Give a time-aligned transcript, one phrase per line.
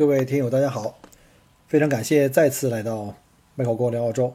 [0.00, 0.98] 各位听友，大家好，
[1.68, 3.14] 非常感谢再次来到
[3.54, 4.34] 麦口锅聊澳洲。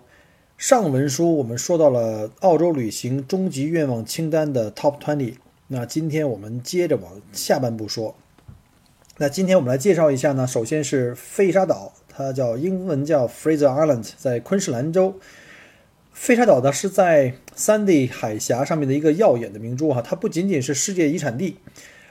[0.59, 5.37] 上文书我们说到了澳洲旅行终极愿望清单的 Top Twenty，
[5.69, 8.15] 那今天我们接着往下半部说。
[9.17, 15.15] 那今天我们来介绍一下呢，首先是费沙岛，它叫英文叫 Fraser Island，在昆士兰州。
[16.13, 21.57] 费沙岛呢是在三地海峡上面的一个耀眼的明珠哈，它不仅仅是世界遗产地。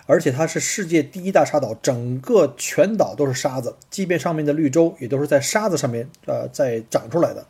[0.07, 7.47] 而且它是世界第一大沙岛，整个全岛都是沙子，即便上面的绿洲也都是在沙子上面呃在长出来的。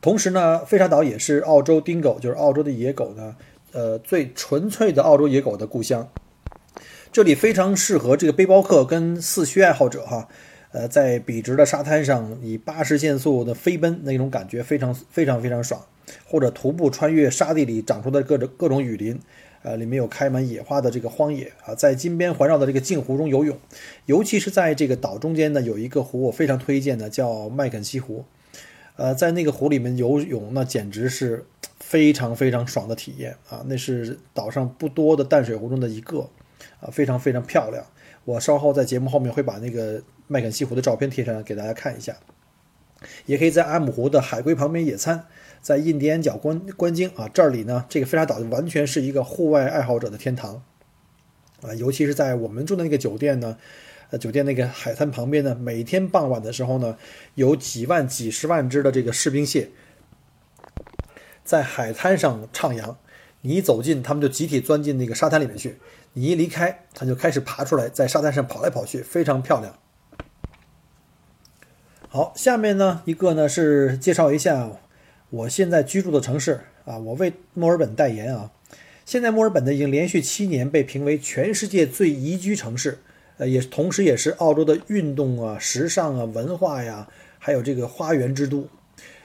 [0.00, 3.36] 同时呢，费沙岛也是澳洲丁狗，就是澳洲的野狗呢，
[3.72, 6.08] 呃最纯粹的澳洲野狗的故乡。
[7.12, 10.28] 这里非常适合这个背包客跟四驱爱好者哈，
[10.72, 15.80] 呃在笔直的沙滩上以八十限速的飞奔，那种感觉非常非常非常爽，
[16.26, 19.20] 或者徒步穿越沙地里长出的各种各种雨林。
[19.66, 23.58] 呃，里面有开满野花的这个荒野啊，在金边环绕的这个镜湖中游泳，
[24.04, 28.24] 尤其是在这个岛中间呢，有一个湖我非常推荐的，叫麦肯锡湖。
[28.94, 31.44] 呃，在那个湖里面游泳，那简直是
[31.80, 33.64] 非常非常爽的体验啊！
[33.66, 36.30] 那是岛上不多的淡水湖中的一个
[36.78, 37.84] 啊，非常非常漂亮。
[38.24, 42.14] 我稍后在节目后面会把那个麦肯锡湖的照片贴上来给大家看一下。
[43.26, 45.26] 也可以在阿姆湖的海龟旁边野餐。
[45.66, 50.62] 在印第安角观观鲸啊，这里呢，这个飞沙岛完全是一个户外爱好者的天堂
[51.60, 53.58] 啊，尤其是在我们住的那个酒店呢，
[54.10, 56.96] 呃，酒店那个海滩旁边呢，每天傍晚的时候呢，
[57.34, 59.70] 有几万、几十万只的这个士兵蟹
[61.42, 62.94] 在海滩上徜徉，
[63.40, 65.70] 你一走近，他们就集体钻进那个沙滩里面去；
[66.12, 69.76] 你一离开，它就开始爬出来，在沙滩上跑来跑去，非常漂亮。
[72.08, 74.70] 好，下面呢一个呢是介绍一下。
[75.30, 78.52] 我现在居住的城市啊，我为墨尔本代言啊。
[79.04, 82.98] 现在墨尔本呢已经连续七年被评为全世界最宜居城市，
[83.38, 88.68] 呃，也同时也是澳洲的运动啊、时尚啊、文化呀，还有这个花园之都。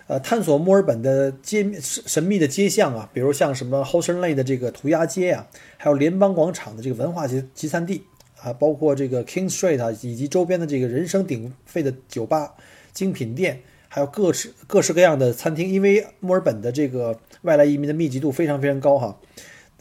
[0.08, 5.48] 呃，探索墨尔本的街神秘的街巷啊，比如像什么 h o s e n Lane 的这个涂鸦街啊，
[5.78, 8.04] 还有联邦广场的这个文化集集散地
[8.42, 12.56] 啊，包括这个 King Street 啊，以及周边的这个人声鼎沸的酒吧、
[12.92, 13.62] 精品店。
[13.94, 19.20] 还有各式各式各样的餐厅，因为墨尔本的这个外来移民的密集度非常非常高哈。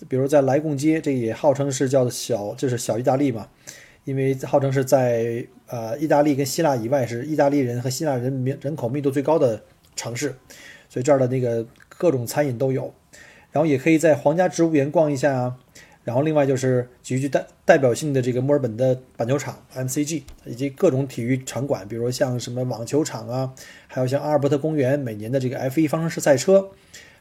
[0.08, 3.46] 比如在莱贡街，这也号称是叫小，就是小意大利嘛，
[4.02, 9.62] 因为号称是在呃意大利跟希腊以外是意大利人和希腊人民人口密度最高的
[9.94, 10.34] 城市，
[10.88, 12.92] 所以这儿的那个各种餐饮都有。
[13.52, 15.56] 然后也可以在皇家植物园逛一下啊。
[16.10, 23.54] 然后另外就是极具代代表性的这个墨尔本的板球场 MCG，以及各种体育场馆，比如像什么网球场啊，
[23.86, 26.70] 还有像阿尔伯特公园每年的这个 F1 方程式赛车，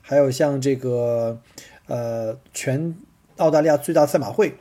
[0.01, 1.39] 还有像这个
[1.85, 2.95] 呃全
[3.37, 4.55] 澳大利亚最大赛马会，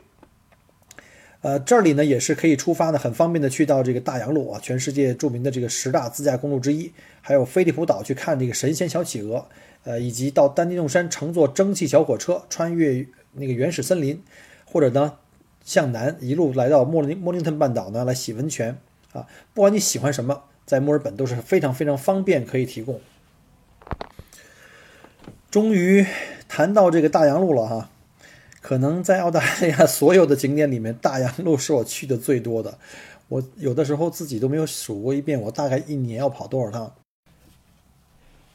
[1.41, 6.91] 呃这里呢也是可以出发的，很方便的去到这个大洋路啊，全世界著名的这个十大自驾公路之一，
[7.21, 9.47] 还有菲利普岛去看这个神仙小企鹅，
[9.85, 13.07] 呃以及到丹尼洞山乘坐蒸汽小火车穿越。
[13.33, 14.23] 那个原始森林，
[14.65, 15.17] 或者呢，
[15.63, 18.77] 向南一路来到莫林莫林顿半岛呢，来洗温泉
[19.13, 19.27] 啊。
[19.53, 22.99] 不管你喜欢什么，在墨尔本都是非常非常方便可以提供。
[25.49, 26.05] 终于
[26.47, 27.89] 谈到这个大洋路了哈，
[28.61, 32.77] 可能在澳大利亚所有的景点里面，大洋路是我去的最多的。
[33.29, 36.93] 我有的时候自己都没有数过一遍，我大概一年要跑多少趟。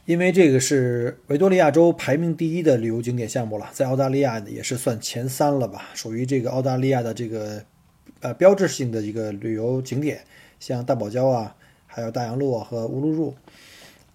[0.06, 7.64] 因为这个是维多利亚州排名第一的旅游景点项目了，在澳大利亚呢也是算前三了吧，属于这个澳大利亚的这个
[8.20, 10.20] 呃标志性的一个旅游景点，
[10.60, 11.56] 像大堡礁啊，
[11.86, 13.34] 还有大洋路和乌鲁鲁。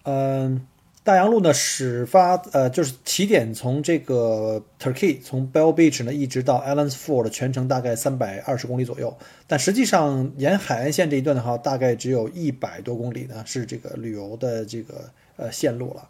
[0.04, 0.64] 嗯，
[1.02, 9.12] 大洋路呢始发呃就是起点从这个 Turkey 从 Bell Beach 呢一直到 Allen's Ford 全程大概三百二十公里左右，
[9.48, 15.10] 但实际上沿海岸线这一段的话，大概只有一百多公里呢是这个旅游的这个。
[15.40, 16.08] 呃，线路了，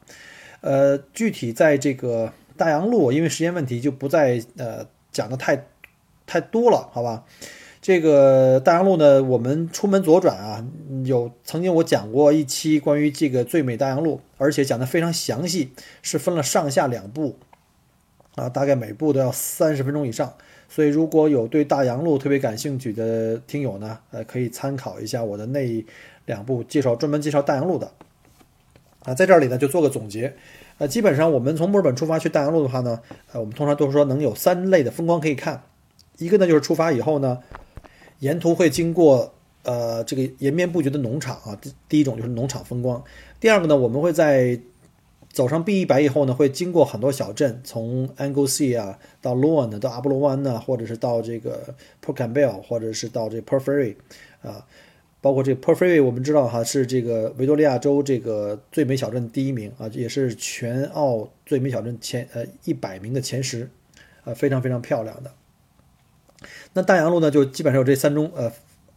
[0.61, 5.67] 呃，具体在这个大洋路，因为时间问题就不再呃讲的太
[6.27, 7.25] 太多了，好吧？
[7.81, 10.67] 这个大洋路呢，我们出门左转啊，
[11.05, 15.71] 有曾经我讲过一期关于这个最美大洋路，而且讲的非常详细，
[16.03, 17.37] 是分了上下两部，
[18.35, 20.35] 啊，大概每部都要三十分钟以上。
[20.69, 25.85] 所以如果有对大洋路特别感兴趣的听友呢，呃，可以参考一下我的那
[26.27, 27.91] 两部介绍专门介绍大洋路的。
[29.05, 30.35] 啊，在这里呢就做个总结，
[30.79, 33.01] 呃，基本上我们从墨尔本出发去大洋路的话呢，
[33.33, 35.63] 呃，我们通常都是说能有三类的风光可以看，
[36.19, 37.39] 一个呢就是出发以后呢，
[38.19, 39.33] 沿途会经过
[39.63, 43.03] 呃这个延绵不绝的农场啊，第第一种就是农场风光，
[43.41, 44.61] 第二个呢我们会在
[45.33, 51.75] 走上 B 一百以后呢，会经过很多小镇，从 Anglesey 啊到 Loan 到阿波罗湾呢，或者是到这个
[52.05, 53.97] Port Campbell，或者是到这 p e r f e r r y
[54.43, 54.67] 啊，
[55.21, 63.69] 包括这个 Perth Ferry，我们知道哈是这个维多利亚州这个最美小镇第一名啊，也是全澳最美小镇前呃一百名的前十，
[64.25, 65.31] 啊非常非常漂亮的。
[66.73, 68.51] 那大洋路呢，就基本上有这三种呃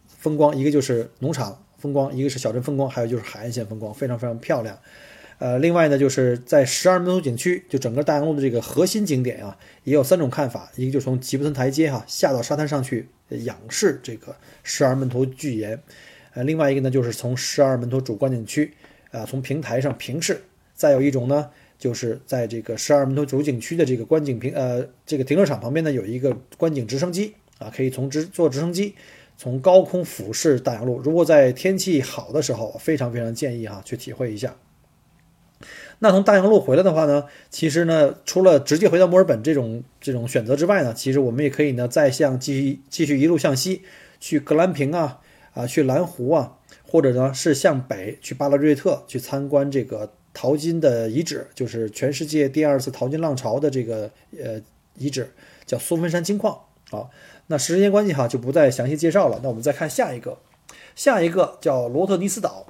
[0.07, 4.79] 风光，一个就是农场风光，一个是小镇风光，还有就是海岸线风光，非常非常漂亮。
[5.39, 10.71] 呃，另外呢，就是在十二门徒景区，就整个大洋路的这个核心景点啊，也有三种看法。
[10.77, 15.77] 一个就是从吉布森台阶哈下到沙滩上去仰视这个十二门头巨岩，
[16.33, 18.73] 呃，另外一个呢就是从十二门头主观景区
[19.11, 20.41] 啊从平台上平视。
[20.75, 28.95] 再有一种呢，就是在这个十二门头主景区的这个观景平呃这个停车场旁边呢有一个观景直升机啊，可以从直坐直升机
[29.37, 30.99] 从高空俯视大洋路。
[30.99, 34.55] 如果在天气好的时候，非常非常建议哈去体会一下。
[35.99, 43.83] 那从大洋路回来的话呢，其实呢，除了直接回到墨尔本这种这种选择之外呢，其实我们也可以呢，再向继续继续一路向西，
[44.19, 45.21] 去格兰平啊
[45.53, 54.61] 啊，去蓝湖啊，或者呢是向北去巴拉瑞特去参观这个淘金的遗址，就是全世界第二次淘金浪潮的这个呃
[54.97, 55.31] 遗址，
[55.65, 56.59] 叫苏芬山金矿
[56.91, 57.09] 啊。
[57.47, 59.39] 那时间关系哈，就不再详细介绍了。
[59.43, 60.37] 那我们再看下一个，
[60.95, 62.65] 下一个叫罗特尼斯岛。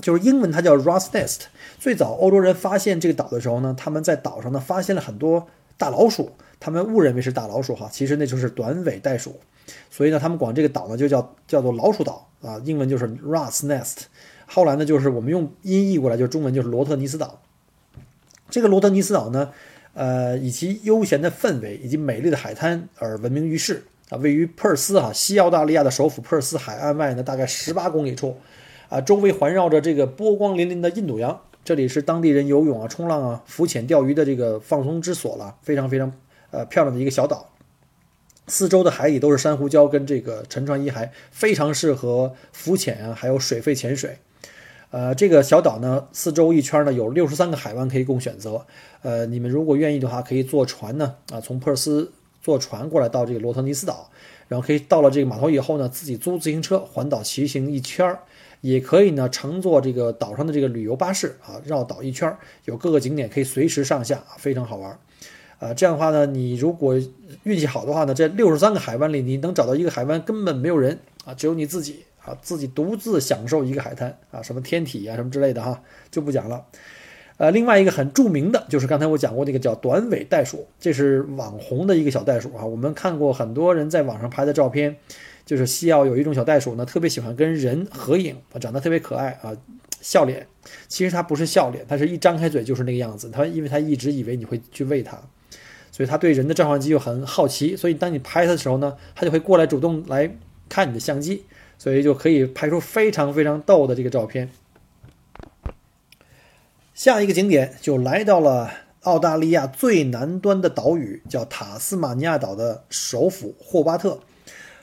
[0.00, 1.40] 就是英文，它叫 Ross Nest。
[1.78, 5.46] 最早欧洲人发现这个岛的时候呢，他们在岛上呢发现了很多
[5.76, 9.40] 大老鼠，他们误认为是大老鼠哈，其实那就是短尾袋鼠，
[9.90, 14.02] 所以呢，他们管这个岛呢就叫叫做老鼠岛啊，英文就是 Ross Nest。
[14.46, 17.40] 后来呢，就是我们用音译过来，就是中文就是罗特尼斯岛。
[18.50, 19.50] 这个罗特尼斯岛呢，
[19.94, 28.36] 呃，以其悠闲的氛围以及美丽的海滩而闻名于世啊，位于珀斯哈西澳大利亚的首府珀斯海岸外呢，大概十八公里处。
[28.88, 36.12] 啊，周围环绕着这个波光粼粼的印度洋，这里是当地人游泳啊、冲浪啊、浮潜、钓鱼的这个放松之所了，非常非常
[36.50, 37.50] 呃漂亮的一个小岛。
[38.46, 44.18] 四周的海底都是珊瑚礁跟这个沉船遗骸，非常适合浮潜啊，还有水肺潜水。
[44.90, 48.66] 呃，这个小岛呢，四周一圈呢有六十三个海湾可以供选择。
[49.02, 52.12] 呃，你们如果愿意的话，可以坐船呢啊，从珀斯
[52.42, 54.10] 坐船过来到这个罗特尼斯岛，
[54.48, 58.18] 然后可以到了这个码头以后呢，自己租自行车环岛骑行一圈儿。
[58.62, 64.98] 也可以呢，乘坐这个岛上的这个旅游巴士啊，绕岛一圈，有各个景点可以随时上下，非常好玩。
[65.60, 67.00] 啊，这样的话呢，你如果
[67.44, 75.80] 运气好的话呢，这六十三个海湾里，你能找到一个海湾根本没有人啊，只有你自己啊，自己独自享受一个海滩啊，什么天体啊，什么之类的哈，
[76.10, 76.64] 就不讲了。
[77.36, 84.96] 呃，另外一个很著名的就是刚才我讲过那个叫短尾袋鼠，这是网红的一个小袋鼠啊，我们看过很多人在网上拍的照片。
[85.46, 89.50] 就是西澳有一种小袋鼠呢，特别喜欢跟人合影，长得特别可爱啊，
[90.00, 90.46] 笑脸。
[90.86, 93.28] 其实它不是笑脸，它是一张开嘴就是那个样子。
[93.32, 95.20] 它因为它一直以为你会去喂它，
[96.00, 97.76] 所以他对人的照相机又很好奇。
[97.76, 100.34] 所以当你拍他的时候呢，他就会过来主动来
[100.66, 101.44] 看你的相机，
[101.76, 104.48] 所以就可以拍出非常非常逗的这个照片。
[106.94, 108.70] 下一个景点就来到了
[109.02, 114.20] 澳大利亚最南端的岛屿，叫塔斯马尼亚岛的首府霍巴特。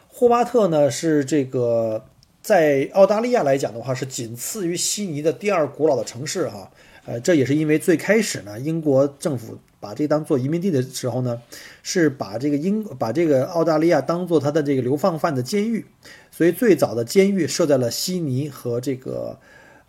[0.07, 2.05] 霍巴特呢是这个
[2.43, 6.71] 在澳大利亚来讲的话是仅次于悉尼的第二古老的城市哈，
[7.05, 11.41] 呃，这也是因为最开始呢，英国政府把这当做移民地的时候呢，
[11.83, 15.85] 是把这个英把这个澳大利亚当做他的这个流放犯的监狱，
[16.31, 19.39] 所以最早的监狱设在了悉尼和这个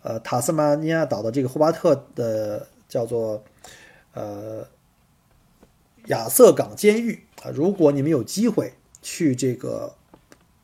[0.01, 3.43] 呃塔斯马尼亚岛的这个霍巴特的叫做
[4.13, 4.65] 呃
[6.07, 9.93] 亚瑟港监狱啊，如果你们有机会去这个。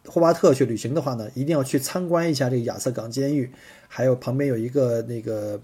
[0.08, 3.52] 霍巴特去旅行的话呢，一定要去参观一下这个亚瑟港监狱，
[3.88, 5.60] 还有旁边有一个那个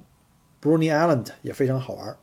[0.60, 2.18] Bruny Island 也非常好玩。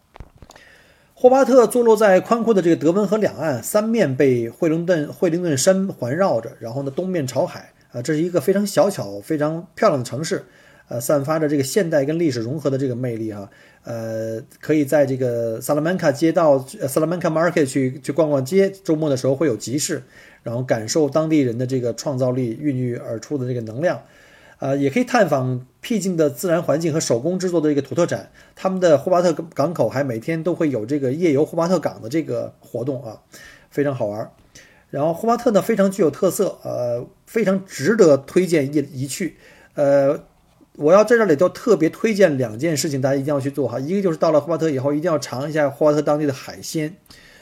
[1.21, 10.45] 霍巴特坐落在宽阔的这个德温河两岸，三面被惠灵顿惠灵顿山环绕着，然后呢东面朝海啊，这是一个非常小巧、非常漂亮的城市
[10.87, 13.51] 呃，散发着这个现代跟历史融合的这个魅力哈。
[13.83, 20.01] 呃，可以在这个萨拉曼卡街道、萨拉曼卡 Market 去去逛逛街，周末的时候会有集市，
[20.45, 24.01] 然后感受当地人的这个创造力孕育而出的这个能量。
[24.59, 28.31] 呃，也可以探访僻静的自然环境和手工制作的这个土特产。
[28.57, 33.21] 他们的霍巴特港口还每天都会有这个夜游霍巴特港的这个活动啊，
[33.71, 34.31] 非常好玩。
[34.91, 39.37] 然后霍巴特呢非常具有特色，呃，非常值得推荐一一去。
[39.75, 40.25] 呃，
[40.77, 43.79] 我要在这里都特别推荐两件事情，大家一定要去做哈。
[43.79, 46.97] 一个就是到了霍巴特以后，一定要尝一下霍巴特当地的海鲜。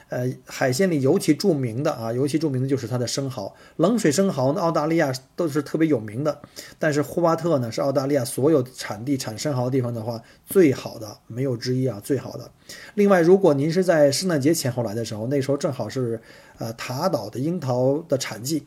[0.08, 6.40] 呃，海鲜里尤其著名的啊，尤其著名的就是它的生蚝，冷水生蚝呢，澳大利亚都是特别有名的。
[6.78, 12.48] 但是霍巴特呢，是澳大利亚所有产地产生蚝的地方的话，最好的没有之一啊，最好的。
[12.94, 16.20] 另外，如果您是在圣诞节前后来的时候，那时候正好是
[16.58, 18.64] 呃塔岛的樱桃的产季，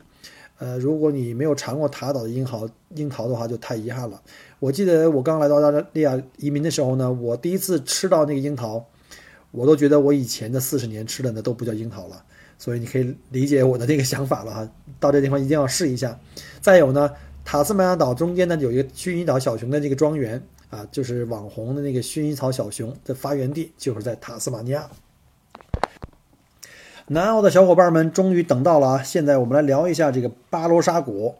[0.58, 4.20] 呃，如果你没有尝过塔岛的樱桃樱桃的话，就太遗憾了。
[4.58, 8.84] 我记得我刚来到澳大利亚移民的时候呢，我第一次吃到那个樱桃。
[9.50, 12.22] 我都觉得我以前的四十年吃的那都不叫樱桃了，
[12.58, 14.68] 所以你可以理解我的这个想法了哈。
[14.98, 16.18] 到这地方一定要试一下。
[16.60, 17.10] 再有呢，
[17.44, 20.40] 塔斯马尼亚岛中间呢有一个薰衣草小熊的这个庄园
[20.70, 24.88] 啊，就是网红的那个薰衣草小熊的发源地，就是在塔斯马尼亚。
[27.08, 29.02] 南澳的小伙伴们终于等到了啊！
[29.02, 31.34] 现在我们来聊一下这个巴罗沙谷。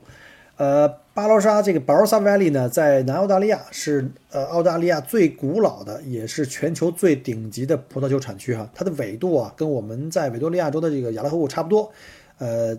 [0.60, 8.70] 呃，巴罗沙这个 Barossa Valley 呢，在南澳大利亚是呃澳大利亚最古老的，也是全球最顶级的葡萄酒产区哈。
[8.74, 11.90] 它的纬度啊，跟我们在维多利亚州的这个亚拉河谷差不多。
[12.36, 12.76] 呃，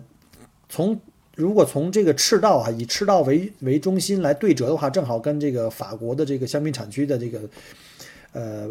[0.68, 0.96] 从
[1.34, 7.40] 如果从这个赤道啊，以赤道为为中心来对折的话，正好跟这个法国的这个香槟产区的这个
[8.30, 8.68] 呃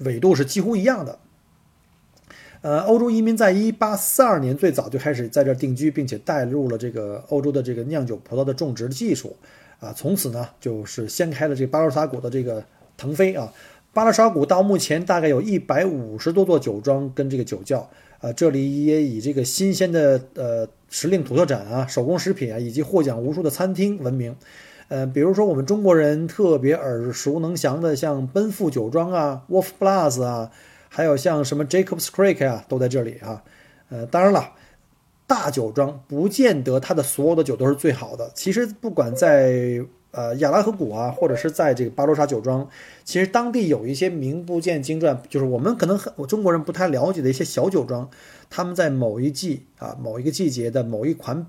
[0.00, 1.18] 纬度是几乎一样的。
[2.62, 9.34] 呃，欧洲移民在一八四二年最早就开始在这定居，并且带入了这个欧洲的这个酿酒葡萄的种植技术，
[9.80, 12.64] 啊，从此呢就是掀开了这个巴罗沙谷的这个
[12.96, 13.52] 腾飞啊。
[13.92, 17.90] 巴罗沙谷到目前大概有一百五十多座酒庄跟这个酒窖，
[18.20, 24.36] 啊，这里也以这个新鲜的呃时令土特产啊、手工食品啊，以及获奖无数的餐厅闻名。
[24.86, 30.52] 呃，比如说我们中国人特别耳熟能详的，像奔富酒庄啊、Wolf Blass 啊。
[30.94, 33.42] 还有像什么 Jacobs Creek 啊，都在这里啊。
[33.88, 34.52] 呃，当然了，
[35.26, 38.30] 大酒庄不见得它的所有的酒都是最好的。
[38.34, 42.68] 其实不管在呃亚拉河谷啊，或者是在这个巴罗沙酒庄，
[43.04, 48.10] 其实当地有一些名不见经传，就是我们可能很我中国人不太了解的一些小酒庄，
[48.50, 51.46] 他们在某一季啊某一个季节的某一款。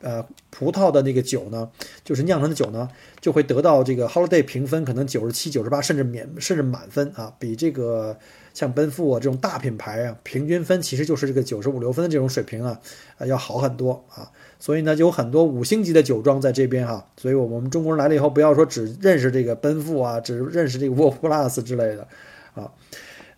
[0.00, 1.70] 呃，葡萄的那个酒呢，
[2.04, 2.88] 就是酿成的酒呢，
[3.20, 8.16] 就会得到这个 Holiday 评分，可能九十七、九十八，甚至免甚至满分啊，比这个
[8.52, 12.78] 像奔富啊这种大品牌啊，平均分其实就是这个九十五六分的这种水平啊，
[13.16, 14.30] 啊要好很多啊。
[14.58, 17.06] 所以呢，有很多五星级的酒庄在这边哈。
[17.16, 22.06] 所以我们中国人来了以后，不要说只认识这个奔富啊，只认识这个 Wolf Plus 之类的
[22.54, 22.70] 啊。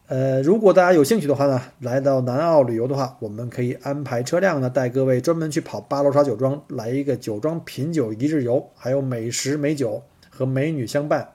[0.08, 11.28] 呃，如果大家有兴趣的话呢，来到南澳旅游的话，我们可以安排车辆呢，带各位专门去跑巴罗沙酒庄，来一个酒庄品酒一日游，还有美食美酒和美女相伴，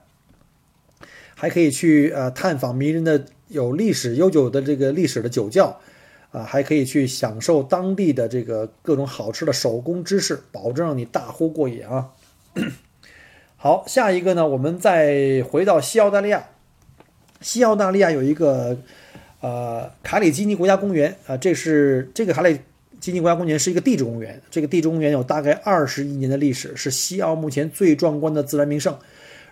[1.36, 5.78] 还可以去呃探访迷人的有历史悠久的这个历史的酒窖，
[6.32, 12.10] 啊，还可以去享受当地的这个各种好吃的手工芝士，保证让你大呼过瘾啊！
[13.56, 16.48] 好，下一个呢，我们再回到西澳大利亚。
[17.44, 18.74] 西澳大利亚有一个，
[19.42, 22.58] 呃，卡里基尼国家公园啊，这是这个卡里
[22.98, 24.40] 基尼国家公园是一个地质公园。
[24.50, 28.96] 这个地质公园有大概二十亿年的历史，是西澳目前最壮观的自然名胜。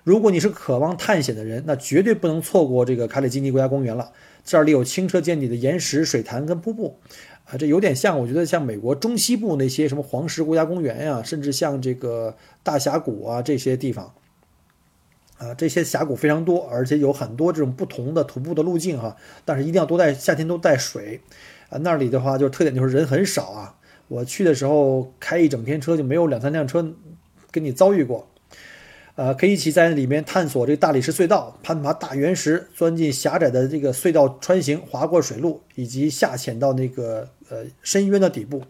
[0.04, 4.10] 如果你是渴望探险的人，那绝对不能错过这个卡里基尼国家公园了。
[4.42, 6.96] 这里有清澈见底的岩石、水潭跟瀑布，
[7.44, 14.10] 啊，这有点像我觉得像美国中西部那些什么黄石国家公园呀，甚至像这个大峡谷啊这些地方。
[15.42, 19.16] 啊，这些峡谷非常多，而且有很多这种不同的徒步的路径哈。
[19.44, 21.20] 但是一定要多带夏天都带水，
[21.68, 23.74] 啊，那里的话就特点就是人很少啊。
[24.06, 26.94] 我去的时候开一整天车就没有两三辆车
[27.50, 28.28] 跟你遭遇过。
[29.14, 38.62] 呃，可以一起在里面探索这个大理石隧道，攀爬大原石，钻进狭窄的这个隧道穿行，滑过水路，以及下潜到那个呃深渊的底部。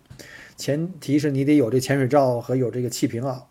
[0.57, 3.45] 前提是你得有这潜水罩和有这个气瓶啊。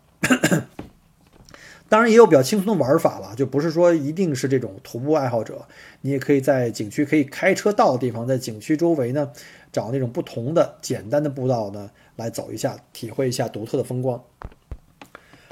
[1.92, 5.62] 当然也有比较轻松的玩法了，就不是说一定是这种徒步爱好者，
[6.00, 9.30] 你也可以在景区可以开车到的地方，在景区周围呢，
[9.70, 14.18] 找那种不同的简单的步道呢来走一下，体会一下独特的风光。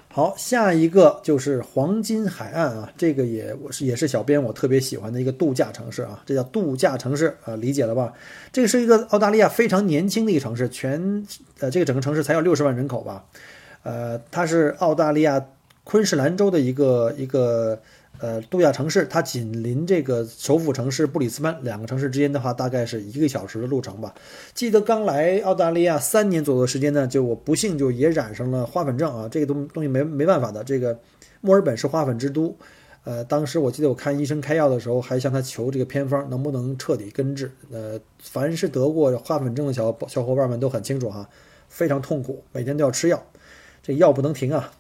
[0.09, 8.15] 好，下一个就是黄金海岸啊，这个也我是也是小编我特别喜欢的一个度假城市啊，这叫度假城市啊，理解了吧？
[8.51, 11.23] 这个是一个澳大利亚非常年轻的一个城市，全
[11.59, 13.27] 呃这个整个城市才有六十万人口吧，
[13.83, 15.45] 呃，它是澳大利亚。
[15.85, 17.81] 昆士兰州的一个一个
[18.19, 24.15] 呃度假城市，它紧邻这个首府城市布里斯班，两个城市之间的话大概是一个小时的路程吧。
[24.55, 30.63] 记得刚来澳大利亚三年左右的时间呢，就我不幸就也染上了花粉症啊，这个东东西没没办法的。
[30.63, 30.99] 这个
[31.41, 32.55] 墨尔本是花粉之都，
[33.05, 37.51] 呃，当时我记得我看医生开药的时候，还向他求这个偏方能不能彻底根治。
[37.73, 41.27] 呃，凡是得过花粉症的小小伙伴们都很清楚哈，
[41.69, 43.25] 非常痛苦，每天都要吃药，
[43.83, 44.71] 这药不能停啊。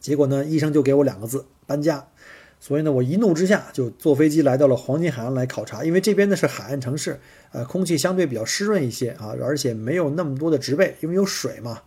[0.00, 2.04] 结果呢，医生就给我两个字：搬家。
[2.58, 7.18] 所以呢，我一怒之下就坐飞机来到了黄金海岸来考察，因为这边呢是海岸城市，
[7.52, 11.80] 呃，空气相对比较湿润一些啊，而且没有那么多的植被，因为有水嘛。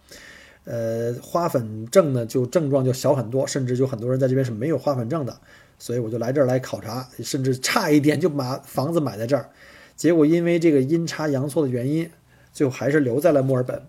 [0.65, 5.37] 呃，花粉症呢就症状就小很多，甚至有很多人在这边是没有花粉症的。
[5.77, 9.49] 所以我就来这儿来考察，甚至差一点就把房子买在这儿。
[9.95, 12.09] 结果因为这个阴差阳错的原因，
[12.51, 13.79] 最后还是留在了墨尔本。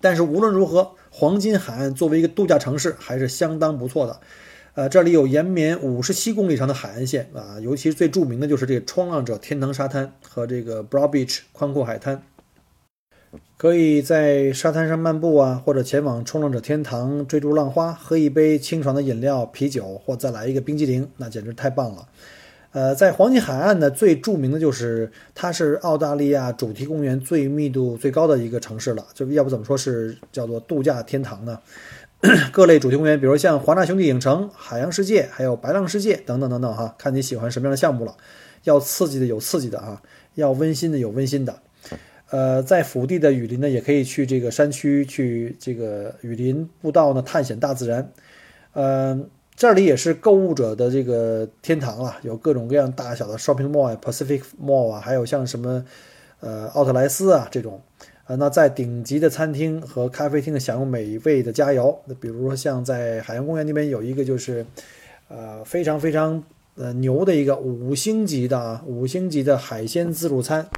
[0.00, 4.20] 但是无论如何，黄金海岸作为一个度假城市还是相当不错的，
[4.74, 12.22] 呃，这里有延绵五十七公里长的海岸线啊，尤其最著名的就是这个冲浪者天堂沙滩和这个 Broad Beach 宽阔海滩，
[13.56, 22.06] 可以在沙滩上漫步啊，或者前往冲浪者天堂追逐浪花，喝一杯清爽的饮料啤酒，或再来一个冰激凌，那简直太棒了。
[22.76, 31.58] 呃，在黄金海岸呢，最著名的就是它是澳大利亚主题公园最密度最高的一个城市了，就要不怎么说是叫做度假天堂呢？
[32.52, 38.14] 各类主题公园，比如像华纳兄弟影城、海洋世界，还有白浪世界等等等等哈，看你喜欢什么样的项目了。
[38.64, 40.02] 要刺激的有刺激的啊，
[40.34, 41.58] 要温馨的有温馨的。
[42.28, 48.12] 呃，在福地的雨林呢，也可以去这个山区去这个雨林步道呢，探险大自然。
[48.74, 49.30] 嗯。
[49.56, 55.82] 这里也是购物者的这个天堂啊，有各种各样大小的 shopping mall 啊，Pacific Mall 啊，还有像什么，
[56.40, 57.80] 呃，奥特莱斯啊这种，
[58.26, 64.66] 呃，那在顶级的餐厅和咖啡厅享用美味的佳肴，那比如说像在海洋公园那边有一个就是，
[65.28, 66.44] 呃，非常非常
[66.74, 70.68] 呃牛的一个五星级的啊五星级的海鲜自助餐。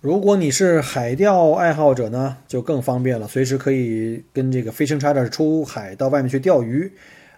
[0.00, 6.92] 如果你是海钓爱好者呢，就更方便了，随时可以跟这个飞行叉的出海到外面去钓鱼。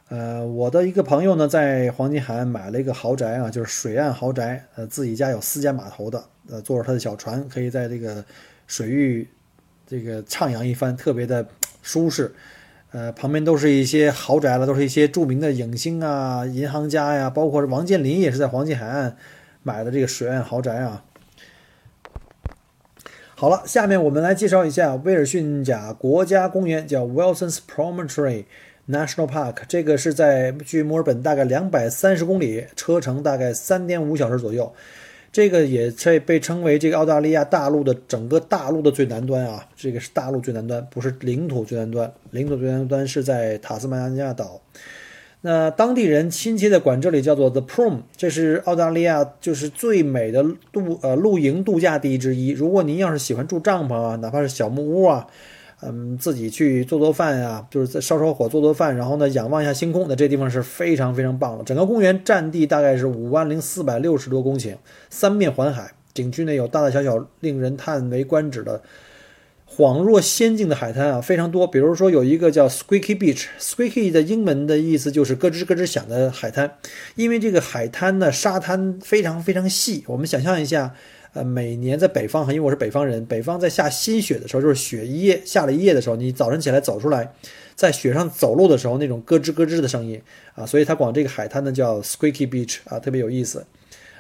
[0.08, 8.24] 呃，我的一个朋友呢，在黄金海岸买了一个豪宅啊，就是水岸豪宅，呃，自己家有私家码头的，呃，坐着他的小船，可以在这个
[8.66, 9.26] 水域
[9.86, 11.46] 这个徜徉一番，特别的
[11.82, 12.34] 舒适。
[12.90, 19.16] 呃，旁边都是一些豪宅了，都是一些著名的影星啊、银行家呀，包括王健林也是在黄金海岸
[19.62, 21.04] 买的这个水岸豪宅啊。
[23.40, 28.46] 好了，下面我们来介绍一下威尔逊贾国家公园，叫 Wilson's Promontory
[28.90, 29.58] National Park。
[29.68, 34.74] 这个是在距墨尔本大概两百三十公里，车程大概三点五小时左右。
[35.30, 42.12] 这个也被被称为这个澳大利亚大陆的整个大陆的最南端啊，这个是大陆最南端，不是领土最南端。
[42.32, 44.60] 领土最南端是在塔斯马尼亚岛。
[45.40, 52.50] 那当地人亲切的管这里叫做 The Prom，这是澳大利亚就是最美的度呃露营度假地之一。
[52.50, 55.28] 如果您要是喜欢住帐篷啊，哪怕是小木屋啊，
[55.80, 61.62] 嗯，自己去做做饭呀，就是在烧烧火做做饭，然后呢仰望一下星空，那这地方是非常非常棒的。
[61.62, 64.74] 整个公园占地大概是五万零四百六十多公顷，
[65.08, 68.82] 三面环海，景区内有大大小小令人叹为观止的。
[69.78, 71.64] 恍若仙境的海滩啊，非常多。
[71.64, 76.76] 比如说有一个叫 Squeaky Beach，Squeaky 的英文的意思就是咯吱咯吱响的海滩。
[77.14, 80.02] 因为这个海滩呢，沙滩非常非常细。
[80.08, 80.92] 我们想象一下，
[81.32, 87.32] 呃，每年在北方，因为我是北方人，北方在下新雪的时候，就是雪一夜下了一夜的时候，你早晨起来走出来，
[87.76, 90.20] 在雪上走路的时候，那种咯吱咯吱的声音
[90.56, 93.64] 啊，所以它管这个海滩呢叫 Squeaky Beach 啊，特别有意思。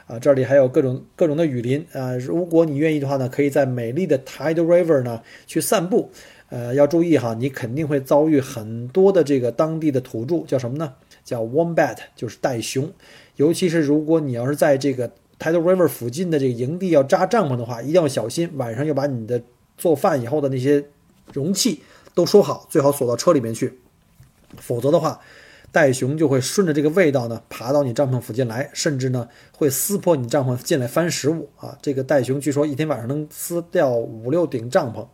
[0.08, 2.16] 啊，这里还有各种各种的雨林啊！
[2.16, 6.10] 如果你愿意的话呢，可以在美丽的 Tide River 呢去散步。
[6.48, 10.94] 呃，要注意哈，你肯定会遭遇很多的这个当地的土著，叫什么呢？
[11.22, 12.90] 叫 Wombat，就是袋熊。
[13.36, 19.42] 尤其是如果你要是在这个 Tide River 附近的这个营地要扎帐篷的话，一定要小心，晚上要把你的
[19.76, 20.82] 做饭以后的那些
[21.34, 21.82] 容器
[22.14, 23.78] 都收好，最好锁到车里面去，
[24.56, 25.20] 否则的话。
[25.70, 31.76] 袋熊就会顺着这个味道呢，爬到你帐篷附近来，甚至呢会撕破你帐篷进来翻食物啊！
[31.82, 35.06] 这个袋熊据说一天晚上能撕掉五六顶帐篷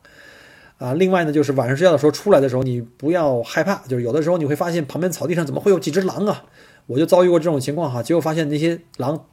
[0.78, 0.94] 啊！
[0.94, 6.44] 另外呢，就是晚上睡觉的时候出来的时候，你不要害怕，就是有的时候你会发现旁边草地上怎么会有几只狼啊？
[6.86, 9.26] 我就遭遇过这种情况哈，结果发现那些狼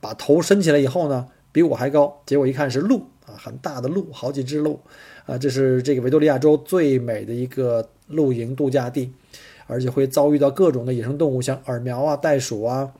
[0.00, 4.80] 把头伸起来以后呢，比我还高，结果一看是鹿啊，很大的鹿，好几只鹿
[5.24, 5.38] 啊！
[5.38, 9.12] 这是这个维多利亚州最美的一个露营度假地。
[9.72, 12.92] 而且会遭遇到各种的野生动物，像耳苗啊、袋鼠啊，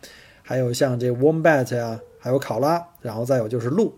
[0.42, 3.94] 还有像这 wombat 呀，还有考拉，然后再有就是鹿。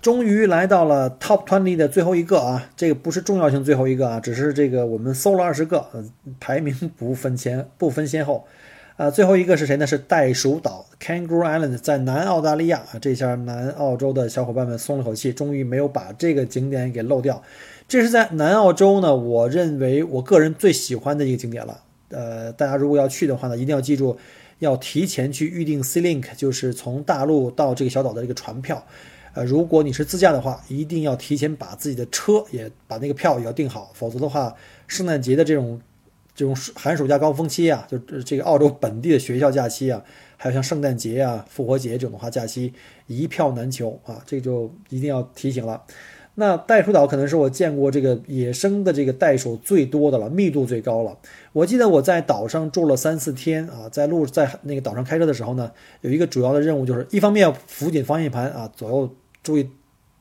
[0.00, 5.84] 终于来到了 Top Twenty 的最后一个啊，这个不是重要性最后一个啊，只是这个我们搜了二十个，
[6.40, 8.46] 排名不分前不分先后，
[8.96, 9.86] 啊，最后一个是谁呢？
[9.86, 12.98] 是袋鼠岛 Kangaroo Island，在南澳大利亚啊。
[12.98, 17.42] 这下南澳洲的小伙伴们松了口气，终于没有把这个景点给漏掉。
[17.90, 21.82] 这是在南澳洲呢，我认为我个人最喜欢的一个景点了。
[22.10, 24.16] 呃，大家如果要去的话呢，一定要记住
[24.60, 28.80] 要提前去预定 C Link，就是从大陆到这个小岛的这个船票。
[29.32, 34.54] 呃，如果你是自驾的话，一定要提前把自己的车也把那个票也要订好，否则的话，
[34.86, 35.80] 圣诞节的这种
[36.32, 40.00] 这种寒暑假高峰期啊，就这个澳洲本地的学校假期啊，
[40.36, 42.72] 还有像圣诞节啊、复活节这种的话，假期
[43.08, 45.82] 一票难求啊，这就一定要提醒了。
[46.40, 51.18] 那袋鼠岛可能是我见过这个野生的这个袋鼠最多的了，密度最高了。
[51.52, 59.14] 我记得我在岛上住了三四天啊，在路在那个岛上开车的时候呢，有一个主要的任务就是，一方面要扶紧方向盘啊，左右。
[59.42, 59.70] 注意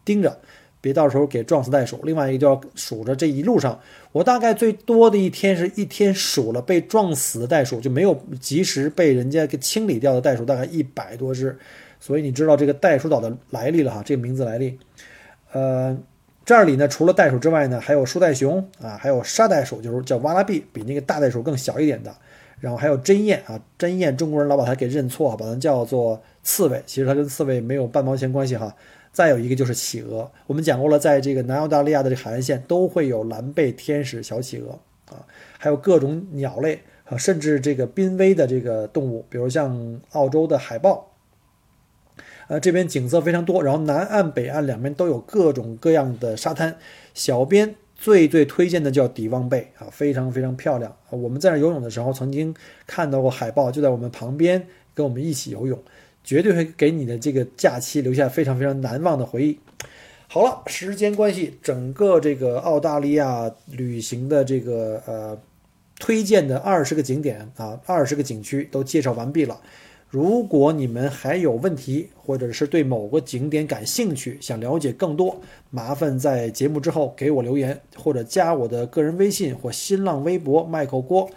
[0.06, 0.40] 盯着，
[0.80, 2.00] 别到时候给撞死袋鼠。
[2.04, 3.82] 另外一个就要数着这一路上，
[4.14, 11.58] 我大概最多的一天是一天数了被撞死的袋鼠，就没有及时被人家给清理掉的袋鼠，大概一百多只。
[12.00, 14.80] 所以你知道这个袋鼠岛的来历了哈，这个名字来历。
[15.52, 15.98] 呃，
[16.50, 22.12] 这里呢除了袋鼠之外呢，还有树袋熊啊，还有沙袋鼠，就是叫瓦拉比，比那个大袋鼠更小一点的。
[22.60, 28.76] 然后还有针鼹啊，针鼹中国人老把它给认错，把它叫做刺猬，其实它跟刺猬没有半毛钱关系哈。
[29.12, 34.72] 再有一个就是企鹅，我们讲过了，在这个南澳大利亚的这海岸线都会有蓝背天使小企鹅
[35.14, 35.22] 啊，
[35.60, 41.09] 还有各种鸟类啊，甚至这个濒危的这个动物，比如像澳洲的海豹。
[42.50, 46.76] 呃，这边景色非常多，然后南岸、北岸两边都有各种各样的沙滩。
[47.14, 51.12] 小编最最推荐的叫底旺贝啊，非常非常漂亮啊。
[51.12, 52.54] 我们在那游泳的时候，曾经
[52.86, 55.80] 看到过海豹就在我们旁边跟我们一起游泳。
[56.22, 59.58] 绝对会给你的这个假期留下非常非常难忘的回忆。
[60.28, 65.40] 好了，时间关系，整个这个澳大利亚旅行的这个呃
[65.98, 69.60] 推荐的二十个景点啊，二十个景区都介绍完毕了。
[70.10, 81.30] 如果你们还有问题，或者是对某个景点感兴趣，想了解更多，麻烦在节目之后给我留言，或者加我的个人微信或新浪微博麦口锅。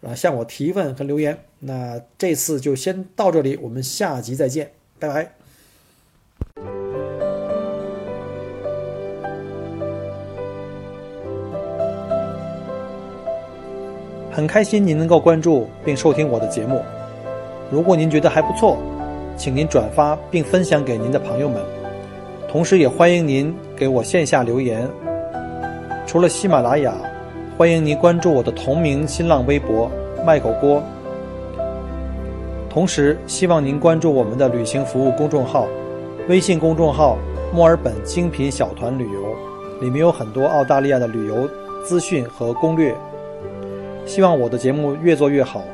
[0.00, 1.36] 啊，向我提问和留言。
[1.58, 5.32] 那这次就先到这里，我们下集再见，拜拜。
[14.30, 16.80] 很开心您能够关注并收听我的节目。
[17.70, 18.76] 如果您觉得还不错，
[19.36, 21.62] 请您转发并分享给您的朋友们。
[22.50, 24.88] 同时也欢迎您给我线下留言。
[26.06, 26.94] 除了喜马拉雅。
[27.58, 29.90] 欢迎您关注我的同名新浪微博
[30.24, 30.80] “卖狗锅”，
[32.70, 35.66] 同时希望您关注我们的旅行服务公众号，
[36.28, 37.18] 微信公众号
[37.52, 39.34] “墨尔本精品小团旅游”，
[39.82, 41.50] 里面有很多澳大利亚的旅游
[41.84, 42.94] 资讯和攻略。
[44.06, 45.64] 希望我的节目越做越好。